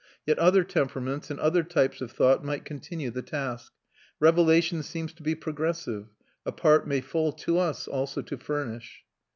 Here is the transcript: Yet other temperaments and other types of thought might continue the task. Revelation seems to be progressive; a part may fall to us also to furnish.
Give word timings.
Yet 0.25 0.39
other 0.39 0.63
temperaments 0.63 1.29
and 1.29 1.39
other 1.39 1.61
types 1.61 2.01
of 2.01 2.11
thought 2.11 2.43
might 2.43 2.65
continue 2.65 3.11
the 3.11 3.21
task. 3.21 3.71
Revelation 4.19 4.81
seems 4.81 5.13
to 5.13 5.21
be 5.21 5.35
progressive; 5.35 6.07
a 6.43 6.51
part 6.51 6.87
may 6.87 7.01
fall 7.01 7.31
to 7.33 7.59
us 7.59 7.87
also 7.87 8.23
to 8.23 8.35
furnish. 8.35 9.03